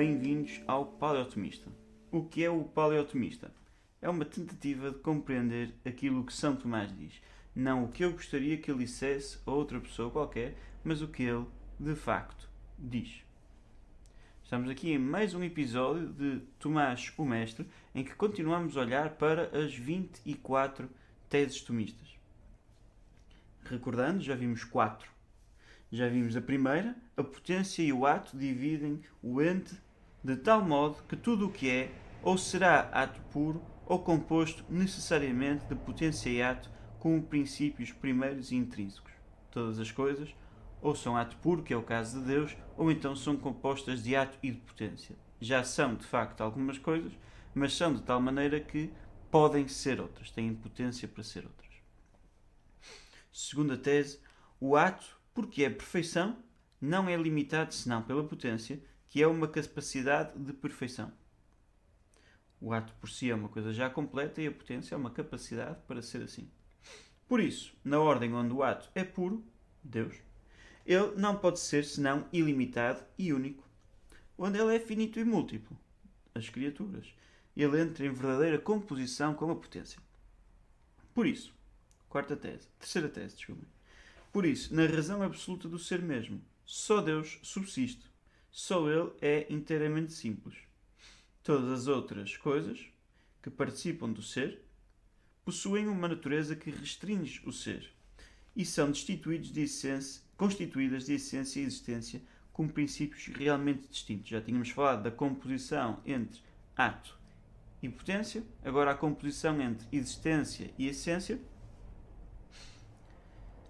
[0.00, 1.70] bem-vindos ao Paleotomista.
[2.10, 3.52] O que é o Paleotomista?
[4.00, 7.20] É uma tentativa de compreender aquilo que São Tomás diz.
[7.54, 11.22] Não o que eu gostaria que ele dissesse a outra pessoa qualquer, mas o que
[11.22, 11.44] ele,
[11.78, 12.48] de facto,
[12.78, 13.22] diz.
[14.42, 19.10] Estamos aqui em mais um episódio de Tomás o Mestre, em que continuamos a olhar
[19.16, 20.88] para as 24
[21.28, 22.18] teses tomistas.
[23.64, 25.10] Recordando, já vimos quatro.
[25.92, 29.74] Já vimos a primeira, a potência e o ato dividem o ente
[30.22, 31.92] de tal modo que tudo o que é
[32.22, 38.56] ou será ato puro ou composto necessariamente de potência e ato com princípios primeiros e
[38.56, 39.12] intrínsecos.
[39.50, 40.34] Todas as coisas
[40.82, 44.16] ou são ato puro, que é o caso de Deus, ou então são compostas de
[44.16, 45.16] ato e de potência.
[45.40, 47.12] Já são, de facto, algumas coisas,
[47.54, 48.90] mas são de tal maneira que
[49.30, 51.70] podem ser outras, têm potência para ser outras.
[53.32, 54.20] Segunda tese,
[54.58, 56.36] o ato, porque é perfeição,
[56.80, 61.12] não é limitado senão pela potência, que é uma capacidade de perfeição.
[62.60, 65.78] O ato por si é uma coisa já completa e a potência é uma capacidade
[65.86, 66.48] para ser assim.
[67.26, 69.44] Por isso, na ordem onde o ato é puro,
[69.82, 70.14] Deus,
[70.86, 73.68] ele não pode ser senão ilimitado e único.
[74.38, 75.76] Onde ele é finito e múltiplo,
[76.32, 77.12] as criaturas,
[77.56, 80.00] ele entra em verdadeira composição com a potência.
[81.12, 81.52] Por isso,
[82.08, 83.36] quarta tese, terceira tese.
[84.32, 88.09] Por isso, na razão absoluta do ser mesmo, só Deus subsiste.
[88.50, 90.56] Só Ele é inteiramente simples.
[91.42, 92.84] Todas as outras coisas
[93.42, 94.62] que participam do ser
[95.44, 97.90] possuem uma natureza que restringe o ser
[98.54, 102.20] e são destituídos de essência, constituídas de essência e existência
[102.52, 104.28] com princípios realmente distintos.
[104.28, 106.42] Já tínhamos falado da composição entre
[106.76, 107.18] ato
[107.82, 111.40] e potência, agora a composição entre existência e essência.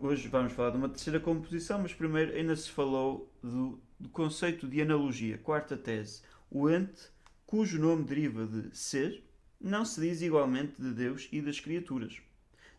[0.01, 4.67] Hoje vamos falar de uma terceira composição, mas primeiro ainda se falou do, do conceito
[4.67, 5.39] de analogia.
[5.39, 6.23] Quarta tese.
[6.51, 7.09] O ente,
[7.47, 9.23] cujo nome deriva de ser,
[9.61, 12.21] não se diz igualmente de Deus e das criaturas,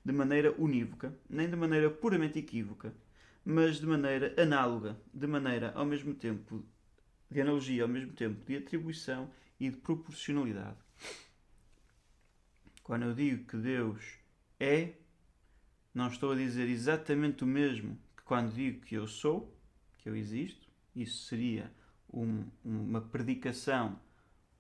[0.04, 2.94] de maneira unívoca, nem de maneira puramente equívoca,
[3.46, 6.66] mas de maneira análoga, de maneira ao mesmo tempo
[7.30, 10.78] de analogia, ao mesmo tempo de atribuição e de proporcionalidade.
[12.84, 14.04] Quando eu digo que Deus
[14.60, 14.94] é,
[15.94, 19.56] não estou a dizer exatamente o mesmo que quando digo que eu sou,
[20.00, 20.61] que eu existo.
[20.96, 21.72] Isso seria
[22.14, 24.00] um, uma predicação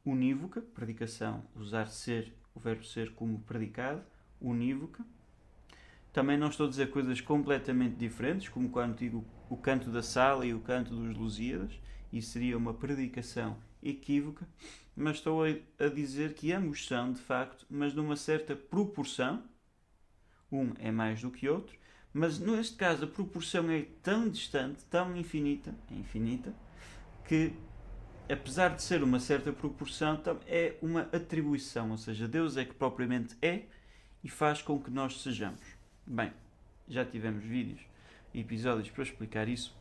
[0.05, 4.03] unívoca, predicação, usar ser, o verbo ser como predicado,
[4.39, 5.05] unívoca.
[6.11, 10.45] Também não estou a dizer coisas completamente diferentes, como quando digo o canto da sala
[10.45, 11.79] e o canto dos Lusíadas,
[12.11, 14.47] isso seria uma predicação equívoca,
[14.95, 19.43] mas estou a dizer que ambos são, de facto, mas numa certa proporção.
[20.51, 21.77] Um é mais do que outro,
[22.13, 26.53] mas neste caso a proporção é tão distante, tão infinita, é infinita,
[27.25, 27.53] que
[28.29, 33.35] apesar de ser uma certa proporção, é uma atribuição, ou seja, Deus é que propriamente
[33.41, 33.63] é
[34.23, 35.61] e faz com que nós sejamos.
[36.05, 36.31] Bem,
[36.87, 37.81] já tivemos vídeos
[38.33, 39.75] e episódios para explicar isso.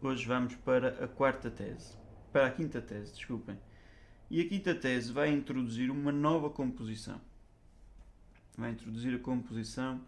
[0.00, 1.98] Hoje vamos para a quarta tese
[2.32, 3.58] para a quinta tese, desculpem.
[4.30, 7.20] E a quinta tese vai introduzir uma nova composição.
[8.56, 10.00] Vai introduzir a composição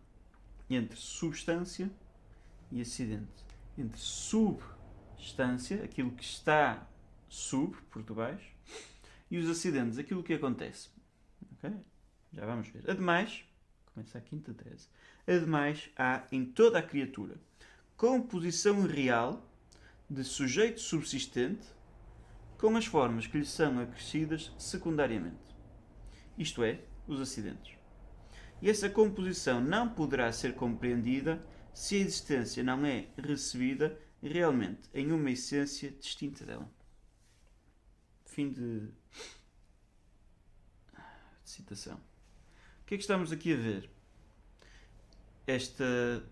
[0.71, 1.91] entre substância
[2.71, 3.45] e acidente.
[3.77, 6.87] Entre substância, aquilo que está
[7.29, 8.55] sub, por debaixo,
[9.31, 10.89] e os acidentes, aquilo que acontece.
[11.55, 11.77] Okay?
[12.33, 12.89] Já vamos ver.
[12.89, 13.45] Ademais,
[13.93, 14.89] começa a quinta tese.
[15.27, 17.37] Ademais, há em toda a criatura
[18.01, 19.47] composição real
[20.09, 21.67] de sujeito subsistente
[22.57, 25.37] com as formas que lhe são acrescidas secundariamente,
[26.39, 27.75] isto é, os acidentes.
[28.63, 31.41] E essa composição não poderá ser compreendida
[31.73, 36.71] se a existência não é recebida realmente em uma essência distinta dela.
[38.27, 38.93] Fim de, de
[41.45, 41.97] citação.
[42.83, 43.91] O que é que estamos aqui a ver?
[45.47, 45.85] Esta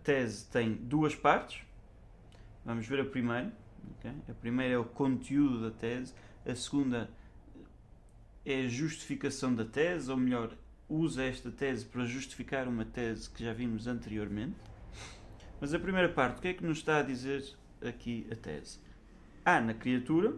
[0.03, 1.61] tese tem duas partes.
[2.63, 3.51] Vamos ver a primeira.
[3.97, 4.13] Okay?
[4.29, 6.13] A primeira é o conteúdo da tese,
[6.45, 7.09] a segunda
[8.45, 10.55] é a justificação da tese, ou melhor,
[10.89, 14.57] usa esta tese para justificar uma tese que já vimos anteriormente.
[15.61, 17.43] Mas a primeira parte, o que é que nos está a dizer
[17.81, 18.79] aqui a tese?
[19.45, 20.35] Há na criatura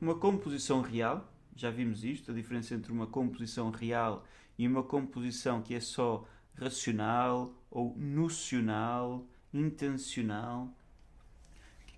[0.00, 4.26] uma composição real, já vimos isto, a diferença entre uma composição real
[4.58, 10.72] e uma composição que é só racional ou nocional, intencional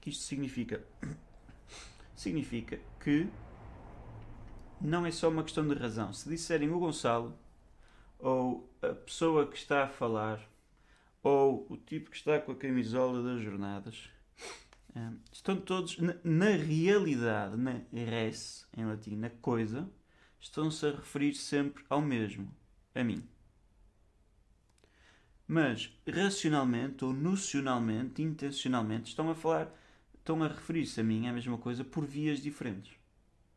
[0.06, 0.84] que isto significa?
[2.14, 3.28] Significa que
[4.80, 6.12] não é só uma questão de razão.
[6.12, 7.36] Se disserem o Gonçalo,
[8.18, 10.40] ou a pessoa que está a falar,
[11.22, 14.08] ou o tipo que está com a camisola das jornadas,
[14.94, 19.90] um, estão todos, na, realidade, na res, em latim, na coisa,
[20.40, 22.50] estão-se a referir sempre ao mesmo,
[22.94, 23.22] a mim.
[25.46, 29.72] Mas racionalmente ou nocionalmente, intencionalmente, estão a falar,
[30.14, 32.96] estão a referir-se a mim, é a mesma coisa, por vias diferentes.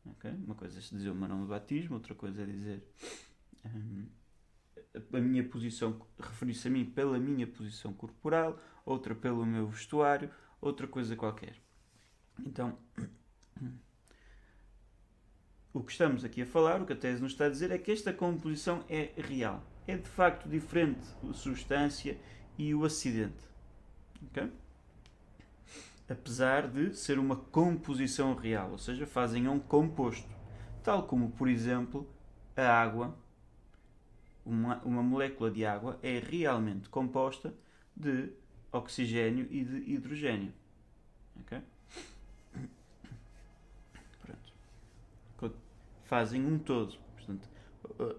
[0.05, 0.31] Okay?
[0.31, 2.83] Uma coisa é dizer o meu nome de batismo, outra coisa é dizer
[3.65, 4.05] um,
[5.13, 10.29] a minha posição, referir-se a mim pela minha posição corporal, outra pelo meu vestuário,
[10.61, 11.55] outra coisa qualquer.
[12.45, 12.77] Então,
[15.73, 17.77] o que estamos aqui a falar, o que a tese nos está a dizer, é
[17.77, 19.63] que esta composição é real.
[19.87, 22.17] É de facto diferente a substância
[22.57, 23.43] e o acidente.
[24.27, 24.51] Okay?
[26.07, 30.27] Apesar de ser uma composição real, ou seja, fazem um composto.
[30.83, 32.09] Tal como, por exemplo,
[32.55, 33.17] a água,
[34.49, 37.53] uma, uma molécula de água é realmente composta
[37.95, 38.29] de
[38.71, 40.53] oxigênio e de hidrogênio.
[41.41, 41.61] Okay?
[45.37, 45.55] Pronto.
[46.03, 46.97] Fazem um todo.
[47.15, 47.47] Portanto,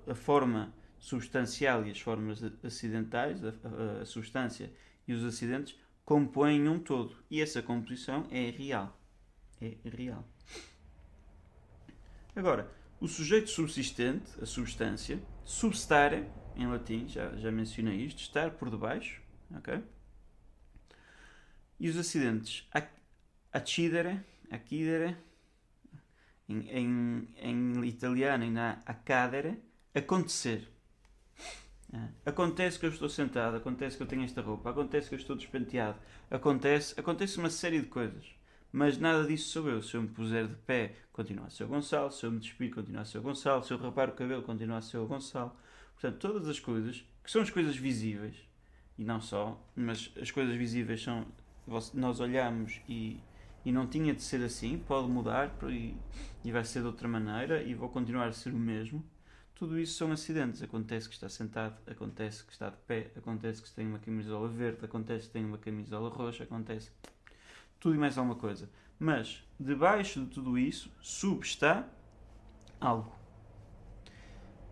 [0.09, 3.53] a, forma substancial e as formas acidentais, a,
[4.01, 4.73] a, substância
[5.07, 7.17] e os acidentes, compõem um todo.
[7.31, 8.97] E essa composição é real.
[9.61, 10.25] É real.
[12.35, 15.19] Agora, o sujeito subsistente, a substância,
[15.51, 19.21] substare, em latim, já, já mencionei isto, estar por debaixo,
[19.57, 19.83] ok?
[21.79, 22.69] E os acidentes,
[23.53, 25.17] accidere, accidere,
[26.49, 29.61] em, em, em italiano ainda accadere,
[29.93, 30.69] acontecer.
[31.93, 32.31] É.
[32.31, 35.35] Acontece que eu estou sentado, acontece que eu tenho esta roupa, acontece que eu estou
[35.35, 35.99] despenteado,
[36.31, 38.25] acontece, acontece uma série de coisas.
[38.73, 39.83] Mas nada disso sou eu.
[39.83, 42.11] Se eu me puser de pé, continua a ser o Gonçalo.
[42.11, 43.65] Se eu me despir, continua a ser o Gonçalo.
[43.65, 45.53] Se eu rapar o cabelo, continua a ser o Gonçalo.
[45.95, 48.37] Portanto, todas as coisas, que são as coisas visíveis,
[48.97, 51.27] e não só, mas as coisas visíveis são.
[51.95, 53.21] Nós olhamos e,
[53.65, 55.97] e não tinha de ser assim, pode mudar e,
[56.45, 59.05] e vai ser de outra maneira e vou continuar a ser o mesmo.
[59.55, 60.63] Tudo isso são acidentes.
[60.63, 64.85] Acontece que está sentado, acontece que está de pé, acontece que tem uma camisola verde,
[64.85, 66.91] acontece que tem uma camisola roxa, acontece
[67.81, 68.71] tudo e mais alguma coisa.
[68.99, 71.89] Mas debaixo de tudo isso substá
[72.79, 73.19] algo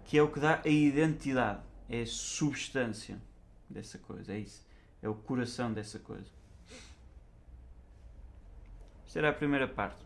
[0.04, 3.20] que é o que dá a identidade, é a substância
[3.68, 4.66] dessa coisa, é isso,
[5.02, 6.30] é o coração dessa coisa.
[9.04, 10.02] Esta era a primeira parte.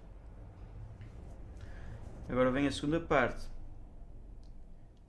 [2.29, 3.47] Agora vem a segunda parte.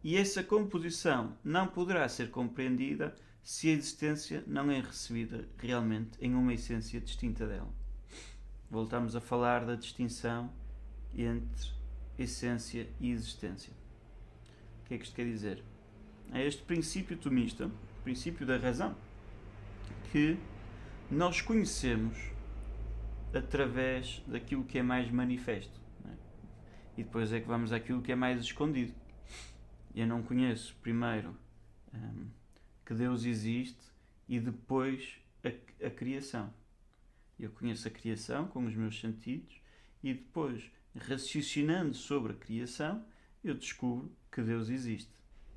[0.03, 6.35] E essa composição não poderá ser compreendida se a existência não é recebida realmente em
[6.35, 7.82] uma essência distinta dela
[8.73, 10.51] voltamos a falar da distinção
[11.15, 11.69] entre
[12.17, 13.71] essência e existência.
[14.81, 15.63] O que é que isto quer dizer?
[16.31, 18.95] É este princípio tomista, o princípio da razão,
[20.11, 20.39] que
[21.11, 22.17] nós conhecemos
[23.31, 25.79] através daquilo que é mais manifesto.
[26.07, 26.13] É?
[26.97, 28.95] E depois é que vamos àquilo que é mais escondido.
[29.93, 31.37] Eu não conheço primeiro
[31.93, 32.25] hum,
[32.83, 33.91] que Deus existe
[34.27, 36.51] e depois a, a criação.
[37.43, 39.59] Eu conheço a criação com os meus sentidos
[40.01, 43.05] e depois, raciocinando sobre a criação,
[43.43, 45.11] eu descubro que Deus existe.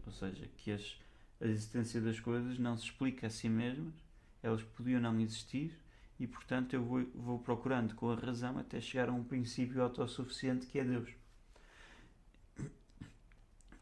[0.04, 0.98] Ou seja, que as,
[1.40, 3.94] a existência das coisas não se explica a si mesmas,
[4.42, 5.78] elas podiam não existir
[6.18, 10.66] e, portanto, eu vou, vou procurando com a razão até chegar a um princípio autossuficiente
[10.66, 11.10] que é Deus.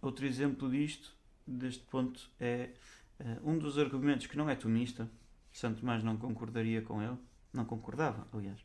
[0.03, 2.75] Outro exemplo disto, deste ponto, é
[3.19, 5.11] uh, um dos argumentos que não é tomista,
[5.51, 7.17] Santo mais não concordaria com ele,
[7.57, 8.59] não concordava, aliás,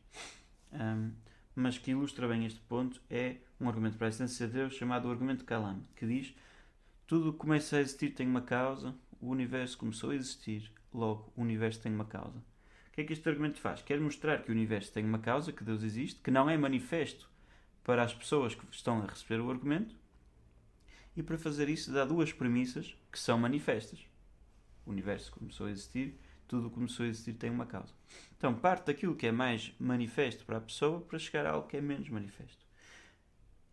[0.72, 1.12] um,
[1.54, 5.08] mas que ilustra bem este ponto, é um argumento para a existência de Deus chamado
[5.08, 6.34] o argumento Kalam, que diz
[7.06, 11.80] tudo começa a existir tem uma causa, o universo começou a existir, logo o universo
[11.80, 12.38] tem uma causa.
[12.38, 13.82] O que é que este argumento faz?
[13.82, 17.28] Quer mostrar que o universo tem uma causa, que Deus existe, que não é manifesto
[17.82, 19.96] para as pessoas que estão a receber o argumento,
[21.16, 24.06] e para fazer isso dá duas premissas que são manifestas.
[24.86, 26.16] O universo começou a existir
[26.50, 27.94] tudo começou a existir tem uma causa.
[28.36, 31.76] Então, parte daquilo que é mais manifesto para a pessoa para chegar a algo que
[31.76, 32.66] é menos manifesto.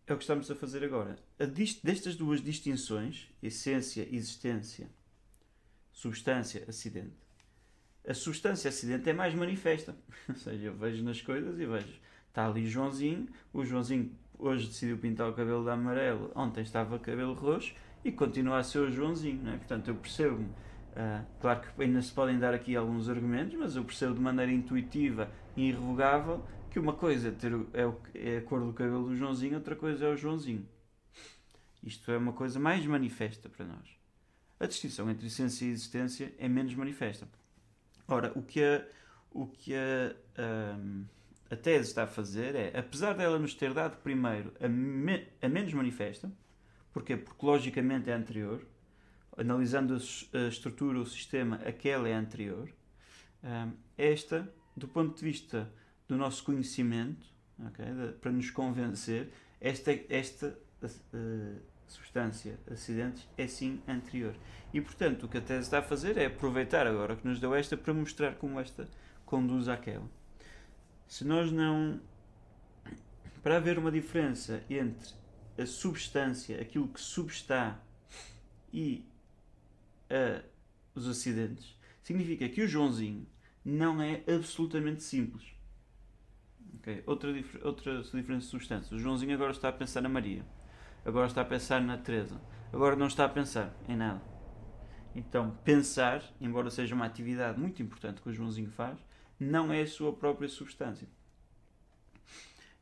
[0.06, 1.18] É o que estamos a fazer agora.
[1.40, 4.88] A destas duas distinções, essência, existência,
[5.92, 7.16] substância, acidente,
[8.06, 9.96] a substância acidente é mais manifesta.
[10.28, 12.00] Ou seja, eu vejo nas coisas e vejo.
[12.28, 17.34] Está ali Joãozinho, o Joãozinho hoje decidiu pintar o cabelo de amarelo, ontem estava cabelo
[17.34, 19.42] roxo e continua a ser o Joãozinho.
[19.42, 19.56] Não é?
[19.56, 20.48] Portanto, eu percebo-me
[20.92, 24.50] Uh, claro que ainda se podem dar aqui alguns argumentos, mas eu percebo de maneira
[24.50, 29.08] intuitiva e irrevogável que uma coisa é, ter, é, o, é a cor do cabelo
[29.08, 30.68] do Joãozinho, outra coisa é o Joãozinho.
[31.82, 33.96] Isto é uma coisa mais manifesta para nós.
[34.58, 37.28] A distinção entre essência e existência é menos manifesta.
[38.08, 38.84] Ora, o que a,
[39.30, 43.96] o que a, a, a tese está a fazer é, apesar dela nos ter dado
[44.02, 46.30] primeiro a, me, a menos manifesta,
[46.98, 47.16] Porquê?
[47.16, 48.60] Porque logicamente é anterior.
[49.38, 52.68] Analisando a estrutura, o sistema, aquela é anterior.
[53.96, 55.72] Esta, do ponto de vista
[56.08, 57.26] do nosso conhecimento,
[57.66, 57.86] okay,
[58.20, 59.30] para nos convencer,
[59.60, 60.58] esta, esta
[61.86, 64.34] substância, acidentes, é sim anterior.
[64.72, 67.54] E portanto, o que a tese está a fazer é aproveitar agora que nos deu
[67.54, 68.88] esta para mostrar como esta
[69.24, 70.08] conduz àquela.
[71.06, 72.00] Se nós não.
[73.42, 75.14] Para haver uma diferença entre
[75.56, 77.80] a substância, aquilo que substá
[78.72, 79.07] e
[80.94, 83.26] os acidentes, significa que o Joãozinho
[83.64, 85.44] não é absolutamente simples.
[86.78, 87.02] Okay?
[87.06, 87.30] Outra,
[87.62, 88.96] outra diferença de substância.
[88.96, 90.44] O Joãozinho agora está a pensar na Maria.
[91.04, 92.40] Agora está a pensar na Teresa.
[92.72, 94.22] Agora não está a pensar em nada.
[95.14, 98.98] Então, pensar, embora seja uma atividade muito importante que o Joãozinho faz,
[99.38, 101.08] não é a sua própria substância.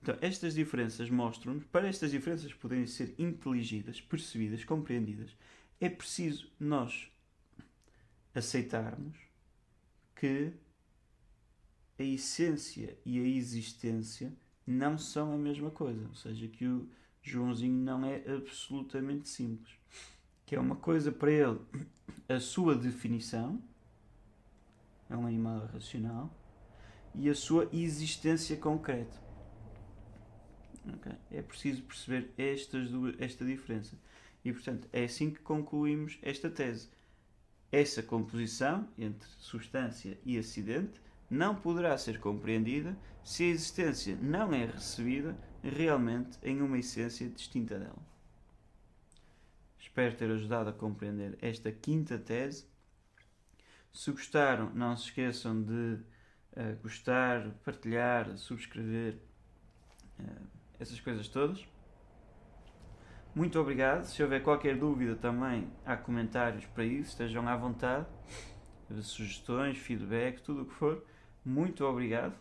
[0.02, 5.36] Então, estas diferenças mostram-nos, para estas diferenças poderem ser inteligidas, percebidas, compreendidas,
[5.80, 7.10] é preciso nós
[8.36, 9.16] aceitarmos
[10.14, 10.52] que
[11.98, 14.32] a essência e a existência
[14.66, 16.06] não são a mesma coisa.
[16.06, 16.88] Ou seja, que o
[17.22, 19.74] Joãozinho não é absolutamente simples.
[20.44, 21.60] Que é uma coisa para ele
[22.28, 23.62] a sua definição,
[25.08, 26.30] é um animal racional,
[27.14, 29.16] e a sua existência concreta.
[30.98, 31.16] Okay?
[31.30, 33.98] É preciso perceber estas duas, esta diferença.
[34.44, 36.88] E, portanto, é assim que concluímos esta tese.
[37.76, 44.64] Essa composição entre substância e acidente não poderá ser compreendida se a existência não é
[44.64, 47.98] recebida realmente em uma essência distinta dela.
[49.78, 52.64] Espero ter ajudado a compreender esta quinta tese.
[53.92, 59.18] Se gostaram, não se esqueçam de uh, gostar, partilhar, subscrever.
[60.18, 60.46] Uh,
[60.80, 61.60] essas coisas todas.
[63.36, 64.04] Muito obrigado.
[64.06, 68.06] Se houver qualquer dúvida também há comentários para isso, estejam à vontade.
[69.02, 71.04] Sugestões, feedback, tudo o que for.
[71.44, 72.34] Muito obrigado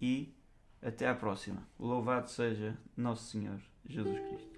[0.00, 0.32] e
[0.80, 1.66] até à próxima.
[1.76, 4.51] Louvado seja Nosso Senhor Jesus Cristo.